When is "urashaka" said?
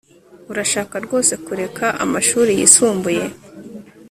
0.51-0.95